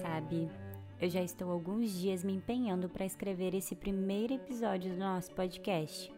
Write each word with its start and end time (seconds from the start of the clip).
Sabe, 0.00 0.50
eu 1.00 1.08
já 1.08 1.22
estou 1.22 1.50
alguns 1.50 1.90
dias 1.90 2.24
me 2.24 2.32
empenhando 2.32 2.88
para 2.88 3.04
escrever 3.04 3.54
esse 3.54 3.74
primeiro 3.74 4.34
episódio 4.34 4.92
do 4.92 4.98
nosso 4.98 5.30
podcast. 5.32 6.12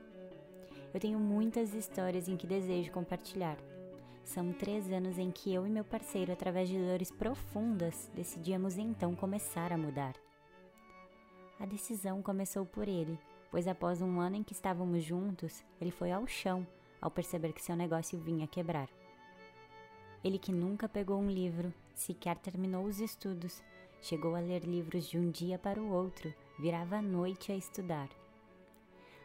Eu 0.95 1.01
tenho 1.01 1.19
muitas 1.19 1.75
histórias 1.75 2.29
em 2.29 2.37
que 2.37 2.47
desejo 2.47 2.91
compartilhar. 2.91 3.57
São 4.25 4.53
três 4.53 4.91
anos 4.91 5.19
em 5.19 5.31
que 5.31 5.53
eu 5.53 5.67
e 5.67 5.71
meu 5.71 5.85
parceiro, 5.85 6.33
através 6.33 6.69
de 6.69 6.79
dores 6.79 7.11
profundas, 7.11 8.11
decidimos 8.15 8.79
então 8.79 9.15
começar 9.15 9.73
a 9.73 9.79
mudar. 9.79 10.15
A 11.59 11.67
decisão 11.67 12.23
começou 12.23 12.65
por 12.65 12.87
ele, 12.87 13.19
pois 13.51 13.67
após 13.67 14.03
um 14.03 14.21
ano 14.21 14.37
em 14.37 14.43
que 14.43 14.53
estávamos 14.53 15.05
juntos, 15.05 15.65
ele 15.81 15.91
foi 15.91 16.13
ao 16.13 16.27
chão 16.27 16.67
ao 17.01 17.11
perceber 17.11 17.53
que 17.53 17.63
seu 17.63 17.77
negócio 17.77 18.19
vinha 18.19 18.47
quebrar. 18.47 18.89
Ele 20.23 20.39
que 20.39 20.53
nunca 20.53 20.89
pegou 20.89 21.21
um 21.21 21.31
livro, 21.31 21.73
sequer 21.95 22.37
terminou 22.37 22.85
os 22.85 23.01
estudos, 23.01 23.63
chegou 24.03 24.35
a 24.35 24.41
ler 24.41 24.65
livros 24.65 25.09
de 25.09 25.17
um 25.17 25.31
dia 25.31 25.59
para 25.59 25.81
o 25.81 25.91
outro, 25.91 26.35
virava 26.59 26.97
a 26.97 27.03
noite 27.03 27.53
a 27.53 27.57
estudar. 27.57 28.09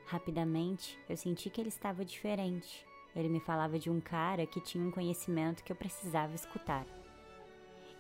Rapidamente, 0.05 0.99
eu 1.09 1.17
senti 1.17 1.49
que 1.49 1.59
ele 1.59 1.69
estava 1.69 2.05
diferente. 2.05 2.85
Ele 3.15 3.29
me 3.29 3.39
falava 3.39 3.79
de 3.79 3.89
um 3.89 3.99
cara 4.01 4.45
que 4.45 4.59
tinha 4.59 4.83
um 4.83 4.91
conhecimento 4.91 5.63
que 5.63 5.71
eu 5.71 5.75
precisava 5.75 6.35
escutar. 6.35 6.85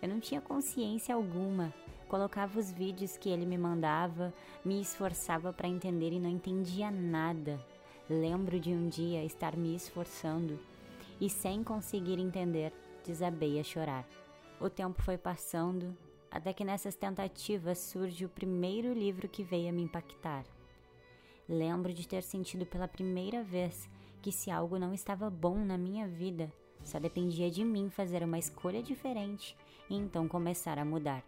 Eu 0.01 0.09
não 0.09 0.19
tinha 0.19 0.41
consciência 0.41 1.15
alguma. 1.15 1.73
Colocava 2.13 2.59
os 2.59 2.71
vídeos 2.71 3.17
que 3.17 3.27
ele 3.27 3.43
me 3.43 3.57
mandava, 3.57 4.31
me 4.63 4.79
esforçava 4.79 5.51
para 5.51 5.67
entender 5.67 6.13
e 6.13 6.19
não 6.19 6.29
entendia 6.29 6.91
nada. 6.91 7.59
Lembro 8.07 8.59
de 8.59 8.69
um 8.69 8.87
dia 8.87 9.25
estar 9.25 9.57
me 9.57 9.75
esforçando 9.75 10.59
e, 11.19 11.27
sem 11.27 11.63
conseguir 11.63 12.19
entender, 12.19 12.71
desabei 13.03 13.59
a 13.59 13.63
chorar. 13.63 14.07
O 14.61 14.69
tempo 14.69 15.01
foi 15.01 15.17
passando, 15.17 15.97
até 16.29 16.53
que 16.53 16.63
nessas 16.63 16.95
tentativas 16.95 17.79
surge 17.79 18.25
o 18.25 18.29
primeiro 18.29 18.93
livro 18.93 19.27
que 19.27 19.41
veio 19.41 19.69
a 19.69 19.71
me 19.71 19.81
impactar. 19.81 20.45
Lembro 21.49 21.91
de 21.91 22.07
ter 22.07 22.21
sentido 22.21 22.63
pela 22.63 22.87
primeira 22.87 23.41
vez 23.41 23.89
que 24.21 24.31
se 24.31 24.51
algo 24.51 24.77
não 24.77 24.93
estava 24.93 25.31
bom 25.31 25.57
na 25.57 25.79
minha 25.79 26.07
vida, 26.07 26.53
só 26.83 26.99
dependia 26.99 27.49
de 27.49 27.65
mim 27.65 27.89
fazer 27.89 28.23
uma 28.23 28.37
escolha 28.37 28.83
diferente 28.83 29.57
e 29.89 29.95
então 29.95 30.27
começar 30.27 30.77
a 30.77 30.85
mudar. 30.85 31.23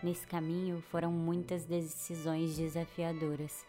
Nesse 0.00 0.26
caminho 0.26 0.80
foram 0.90 1.10
muitas 1.10 1.64
decisões 1.64 2.56
desafiadoras. 2.56 3.64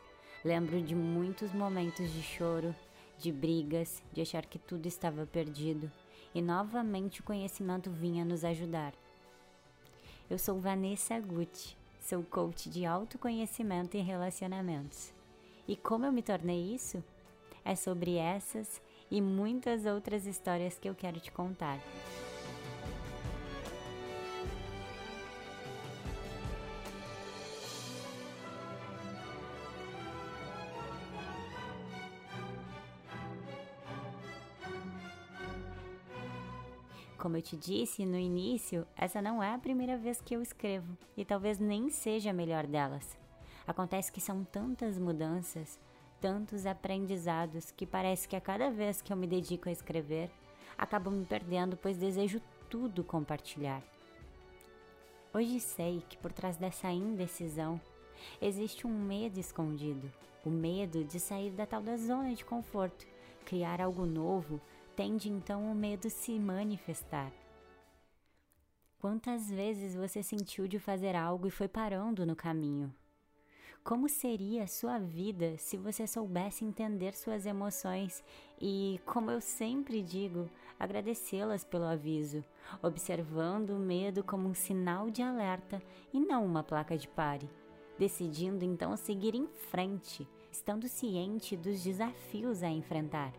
Lembro 0.46 0.80
de 0.82 0.94
muitos 0.94 1.52
momentos 1.54 2.14
de 2.14 2.22
choro, 2.22 2.76
de 3.18 3.32
brigas, 3.32 4.04
de 4.14 4.22
achar 4.22 4.46
que 4.46 4.60
tudo 4.60 4.86
estava 4.86 5.26
perdido, 5.26 5.92
e 6.34 6.42
novamente 6.42 7.20
o 7.20 7.24
conhecimento 7.24 7.90
vinha 7.90 8.24
nos 8.24 8.46
ajudar. 8.46 8.94
Eu 10.30 10.38
sou 10.38 10.60
Vanessa 10.60 11.20
Gucci, 11.20 11.76
sou 12.00 12.24
coach 12.24 12.70
de 12.70 12.86
autoconhecimento 12.86 13.98
e 13.98 14.02
relacionamentos. 14.02 15.12
E 15.68 15.76
como 15.76 16.06
eu 16.06 16.12
me 16.12 16.22
tornei 16.22 16.76
isso? 16.76 17.04
É 17.66 17.76
sobre 17.76 18.16
essas 18.16 18.80
e 19.10 19.20
muitas 19.20 19.88
outras 19.88 20.28
histórias 20.28 20.78
que 20.78 20.88
eu 20.88 20.94
quero 20.94 21.20
te 21.20 21.32
contar. 21.32 21.80
Como 37.20 37.36
eu 37.36 37.42
te 37.42 37.58
disse 37.58 38.06
no 38.06 38.18
início, 38.18 38.88
essa 38.96 39.22
não 39.22 39.44
é 39.44 39.54
a 39.54 39.60
primeira 39.60 39.98
vez 39.98 40.22
que 40.22 40.34
eu 40.34 40.42
escrevo 40.42 40.98
e 41.18 41.26
talvez 41.26 41.60
nem 41.60 41.90
seja 41.90 42.30
a 42.30 42.34
melhor 42.34 42.66
delas. 42.66 43.18
Acontece 43.68 44.10
que 44.10 44.22
são 44.22 44.46
tantas 44.46 44.98
mudanças, 44.98 45.78
tantos 46.22 46.66
aprendizados 46.66 47.72
que 47.72 47.86
parece 47.86 48.26
que 48.26 48.38
a 48.38 48.42
cada 48.42 48.72
vez 48.72 49.02
que 49.02 49.12
eu 49.12 49.18
me 49.18 49.28
dedico 49.28 49.68
a 49.68 49.72
escrever, 49.72 50.32
acabo 50.78 51.12
me 51.12 51.26
perdendo, 51.26 51.76
pois 51.76 51.98
desejo 51.98 52.42
tudo 52.70 53.04
compartilhar. 53.04 53.84
Hoje 55.34 55.60
sei 55.60 56.02
que 56.08 56.18
por 56.18 56.32
trás 56.32 56.56
dessa 56.56 56.90
indecisão 56.90 57.82
existe 58.42 58.88
um 58.88 58.98
medo 58.98 59.38
escondido, 59.42 60.10
o 60.46 60.50
medo 60.50 61.04
de 61.04 61.20
sair 61.20 61.52
da 61.52 61.66
tal 61.66 61.82
da 61.82 61.98
zona 61.98 62.34
de 62.34 62.46
conforto, 62.46 63.06
criar 63.44 63.82
algo 63.82 64.06
novo, 64.06 64.62
tende 65.00 65.32
então 65.32 65.72
o 65.72 65.74
medo 65.74 66.10
se 66.10 66.38
manifestar. 66.38 67.32
Quantas 69.00 69.50
vezes 69.50 69.96
você 69.96 70.22
sentiu 70.22 70.68
de 70.68 70.78
fazer 70.78 71.16
algo 71.16 71.48
e 71.48 71.52
foi 71.52 71.70
parando 71.70 72.26
no 72.26 72.36
caminho? 72.36 72.94
Como 73.82 74.10
seria 74.10 74.64
a 74.64 74.68
sua 74.68 75.00
vida 75.00 75.58
se 75.58 75.78
você 75.78 76.06
soubesse 76.06 76.66
entender 76.66 77.16
suas 77.16 77.46
emoções 77.46 78.22
e, 78.60 79.00
como 79.06 79.32
eu 79.32 79.40
sempre 79.40 80.02
digo, 80.02 80.50
agradecê-las 80.78 81.64
pelo 81.64 81.86
aviso, 81.86 82.44
observando 82.84 83.70
o 83.70 83.80
medo 83.80 84.22
como 84.22 84.50
um 84.50 84.54
sinal 84.54 85.10
de 85.10 85.22
alerta 85.22 85.82
e 86.14 86.20
não 86.20 86.46
uma 86.46 86.62
placa 86.62 86.98
de 86.98 87.08
pare, 87.08 87.50
decidindo 87.98 88.66
então 88.66 88.98
seguir 88.98 89.34
em 89.34 89.48
frente, 89.48 90.28
estando 90.52 90.90
ciente 90.90 91.56
dos 91.56 91.82
desafios 91.82 92.62
a 92.62 92.70
enfrentar? 92.70 93.32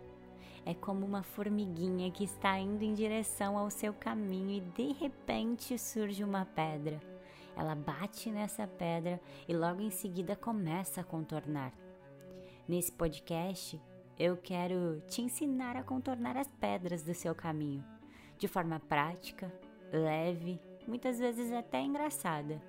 É 0.64 0.74
como 0.74 1.06
uma 1.06 1.22
formiguinha 1.22 2.10
que 2.10 2.24
está 2.24 2.58
indo 2.58 2.82
em 2.82 2.94
direção 2.94 3.56
ao 3.56 3.70
seu 3.70 3.92
caminho 3.92 4.50
e 4.50 4.60
de 4.60 4.92
repente 4.92 5.78
surge 5.78 6.22
uma 6.22 6.44
pedra. 6.44 7.00
Ela 7.56 7.74
bate 7.74 8.30
nessa 8.30 8.66
pedra 8.66 9.20
e 9.48 9.54
logo 9.54 9.80
em 9.80 9.90
seguida 9.90 10.36
começa 10.36 11.00
a 11.00 11.04
contornar. 11.04 11.72
Nesse 12.68 12.92
podcast, 12.92 13.80
eu 14.18 14.36
quero 14.36 15.02
te 15.08 15.22
ensinar 15.22 15.76
a 15.76 15.82
contornar 15.82 16.36
as 16.36 16.48
pedras 16.60 17.02
do 17.02 17.14
seu 17.14 17.34
caminho, 17.34 17.84
de 18.38 18.46
forma 18.46 18.78
prática, 18.78 19.52
leve, 19.92 20.60
muitas 20.86 21.18
vezes 21.18 21.52
até 21.52 21.80
engraçada. 21.80 22.62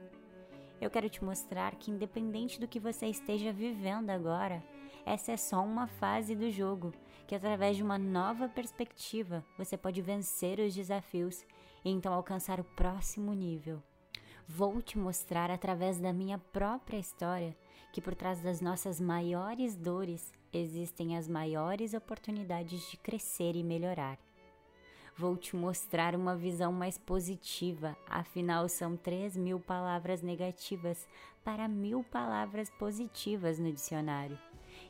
Eu 0.80 0.90
quero 0.90 1.10
te 1.10 1.24
mostrar 1.24 1.76
que, 1.76 1.92
independente 1.92 2.60
do 2.60 2.68
que 2.68 2.80
você 2.80 3.06
esteja 3.06 3.54
vivendo 3.54 4.10
agora, 4.10 4.64
essa 5.06 5.32
é 5.32 5.38
só 5.38 5.64
uma 5.64 5.88
fase 5.88 6.36
do 6.36 6.52
jogo, 6.52 6.94
que 7.28 7.36
através 7.36 7.78
de 7.78 7.84
uma 7.84 7.98
nova 7.98 8.48
perspectiva 8.48 9.44
você 9.58 9.78
pode 9.78 10.02
vencer 10.02 10.60
os 10.60 10.74
desafios 10.74 11.46
e 11.84 11.90
então 11.90 12.14
alcançar 12.14 12.60
o 12.60 12.64
próximo 12.64 13.34
nível. 13.34 13.82
Vou 14.48 14.82
te 14.82 14.98
mostrar 14.98 15.50
através 15.50 15.98
da 15.98 16.12
minha 16.12 16.38
própria 16.38 16.98
história 16.98 17.56
que 17.92 18.02
por 18.02 18.16
trás 18.16 18.42
das 18.42 18.62
nossas 18.62 19.00
maiores 19.00 19.76
dores 19.76 20.34
existem 20.52 21.18
as 21.18 21.28
maiores 21.28 21.94
oportunidades 21.94 22.90
de 22.90 22.98
crescer 22.98 23.56
e 23.56 23.64
melhorar. 23.64 24.18
Vou 25.18 25.36
te 25.38 25.56
mostrar 25.56 26.16
uma 26.16 26.36
visão 26.36 26.72
mais 26.72 26.98
positiva, 26.98 27.96
afinal 28.10 28.68
são 28.68 28.96
3 28.96 29.38
mil 29.38 29.60
palavras 29.60 30.22
negativas 30.22 31.08
para 31.44 31.68
mil 31.68 32.04
palavras 32.04 32.70
positivas 32.72 33.60
no 33.60 33.72
dicionário. 33.72 34.40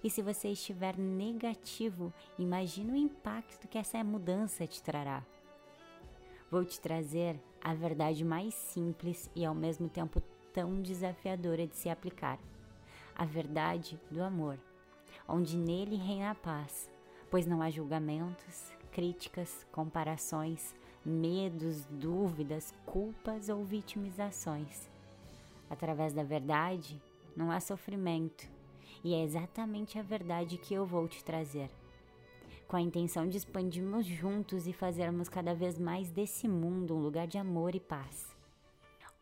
E 0.03 0.09
se 0.09 0.21
você 0.21 0.49
estiver 0.49 0.97
negativo, 0.97 2.13
imagine 2.37 2.91
o 2.91 2.95
impacto 2.95 3.67
que 3.67 3.77
essa 3.77 4.03
mudança 4.03 4.65
te 4.65 4.81
trará. 4.81 5.23
Vou 6.49 6.65
te 6.65 6.79
trazer 6.79 7.39
a 7.63 7.73
verdade 7.73 8.25
mais 8.25 8.53
simples 8.53 9.29
e 9.35 9.45
ao 9.45 9.53
mesmo 9.53 9.87
tempo 9.87 10.21
tão 10.51 10.81
desafiadora 10.81 11.67
de 11.67 11.75
se 11.75 11.89
aplicar. 11.89 12.39
A 13.15 13.25
verdade 13.25 13.99
do 14.09 14.23
amor, 14.23 14.57
onde 15.27 15.55
nele 15.55 15.95
reina 15.95 16.31
a 16.31 16.35
paz, 16.35 16.89
pois 17.29 17.45
não 17.45 17.61
há 17.61 17.69
julgamentos, 17.69 18.71
críticas, 18.91 19.65
comparações, 19.71 20.75
medos, 21.05 21.85
dúvidas, 21.85 22.73
culpas 22.85 23.49
ou 23.49 23.63
vitimizações. 23.63 24.89
Através 25.69 26.11
da 26.13 26.23
verdade, 26.23 27.01
não 27.35 27.49
há 27.49 27.59
sofrimento, 27.59 28.49
e 29.03 29.13
é 29.13 29.23
exatamente 29.23 29.97
a 29.97 30.01
verdade 30.01 30.57
que 30.57 30.73
eu 30.73 30.85
vou 30.85 31.07
te 31.07 31.23
trazer. 31.23 31.69
Com 32.67 32.75
a 32.75 32.81
intenção 32.81 33.27
de 33.27 33.37
expandirmos 33.37 34.05
juntos 34.05 34.67
e 34.67 34.73
fazermos 34.73 35.27
cada 35.27 35.53
vez 35.53 35.77
mais 35.77 36.09
desse 36.09 36.47
mundo 36.47 36.95
um 36.95 37.01
lugar 37.01 37.27
de 37.27 37.37
amor 37.37 37.75
e 37.75 37.79
paz, 37.79 38.35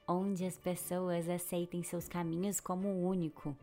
onde 0.08 0.46
as 0.46 0.58
pessoas 0.58 1.28
aceitem 1.28 1.82
seus 1.84 2.08
caminhos 2.08 2.60
como 2.60 2.88
único, 3.08 3.56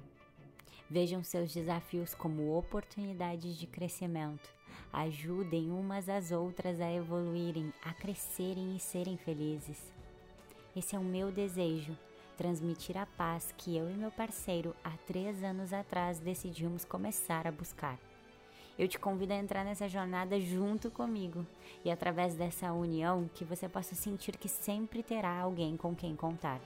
Vejam 0.88 1.22
seus 1.22 1.52
desafios 1.52 2.14
como 2.14 2.56
oportunidades 2.56 3.56
de 3.56 3.66
crescimento. 3.66 4.48
Ajudem 4.92 5.70
umas 5.72 6.08
às 6.08 6.30
outras 6.30 6.80
a 6.80 6.90
evoluírem, 6.92 7.72
a 7.82 7.92
crescerem 7.92 8.76
e 8.76 8.78
serem 8.78 9.16
felizes. 9.16 9.82
Esse 10.76 10.94
é 10.94 10.98
o 10.98 11.04
meu 11.04 11.32
desejo: 11.32 11.96
transmitir 12.36 12.96
a 12.96 13.06
paz 13.06 13.52
que 13.56 13.76
eu 13.76 13.90
e 13.90 13.94
meu 13.94 14.10
parceiro 14.10 14.74
há 14.84 14.90
três 15.06 15.42
anos 15.42 15.72
atrás 15.72 16.18
decidimos 16.18 16.84
começar 16.84 17.46
a 17.46 17.52
buscar. 17.52 17.98
Eu 18.78 18.86
te 18.86 18.98
convido 18.98 19.32
a 19.32 19.36
entrar 19.36 19.64
nessa 19.64 19.88
jornada 19.88 20.38
junto 20.38 20.90
comigo 20.90 21.46
e 21.82 21.90
através 21.90 22.34
dessa 22.34 22.72
união 22.72 23.28
que 23.34 23.44
você 23.44 23.68
possa 23.68 23.94
sentir 23.94 24.36
que 24.36 24.48
sempre 24.48 25.02
terá 25.02 25.40
alguém 25.40 25.76
com 25.76 25.94
quem 25.94 26.14
contar. 26.14 26.60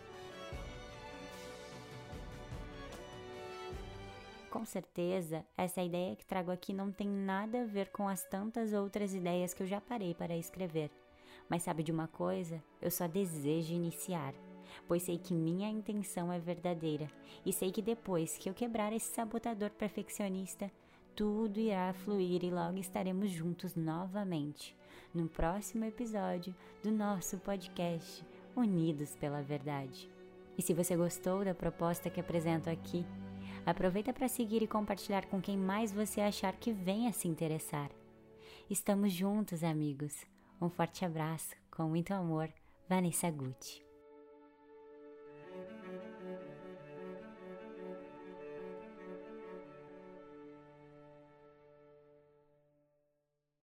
Com 4.51 4.65
certeza, 4.65 5.45
essa 5.57 5.81
ideia 5.81 6.17
que 6.17 6.27
trago 6.27 6.51
aqui 6.51 6.73
não 6.73 6.91
tem 6.91 7.07
nada 7.07 7.63
a 7.63 7.67
ver 7.67 7.91
com 7.91 8.09
as 8.09 8.25
tantas 8.25 8.73
outras 8.73 9.15
ideias 9.15 9.55
que 9.55 9.63
eu 9.63 9.67
já 9.67 9.81
parei 9.81 10.13
para 10.13 10.37
escrever. 10.37 10.91
Mas 11.49 11.63
sabe 11.63 11.85
de 11.85 11.93
uma 11.93 12.09
coisa? 12.09 12.61
Eu 12.83 12.91
só 12.91 13.07
desejo 13.07 13.73
iniciar, 13.73 14.35
pois 14.87 15.03
sei 15.03 15.19
que 15.19 15.35
minha 15.35 15.69
intenção 15.69 16.33
é 16.33 16.39
verdadeira 16.39 17.11
e 17.45 17.53
sei 17.53 17.71
que 17.71 17.83
depois 17.83 18.37
que 18.37 18.49
eu 18.49 18.55
quebrar 18.55 18.93
esse 18.93 19.15
sabotador 19.15 19.71
perfeccionista, 19.71 20.71
tudo 21.15 21.61
irá 21.61 21.93
fluir 21.93 22.45
e 22.45 22.51
logo 22.51 22.79
estaremos 22.79 23.31
juntos 23.31 23.75
novamente 23.75 24.77
no 25.15 25.29
próximo 25.29 25.85
episódio 25.85 26.55
do 26.83 26.91
nosso 26.91 27.39
podcast 27.39 28.25
Unidos 28.57 29.17
pela 29.17 29.43
Verdade. 29.43 30.11
E 30.57 30.63
se 30.63 30.75
você 30.75 30.97
gostou 30.97 31.45
da 31.45 31.55
proposta 31.55 32.11
que 32.11 32.21
apresento 32.21 32.69
aqui, 32.69 33.05
aproveita 33.65 34.13
para 34.13 34.29
seguir 34.29 34.63
e 34.63 34.67
compartilhar 34.67 35.27
com 35.27 35.41
quem 35.41 35.57
mais 35.57 35.93
você 35.93 36.21
achar 36.21 36.55
que 36.57 36.73
venha 36.73 37.13
se 37.13 37.29
interessar. 37.29 37.91
Estamos 38.69 39.13
juntos, 39.13 39.65
amigos. 39.65 40.25
Um 40.61 40.69
forte 40.69 41.05
abraço, 41.05 41.57
com 41.71 41.85
muito 41.85 42.13
amor, 42.13 42.53
Vanessa 42.89 43.31
Gucci. 43.31 43.90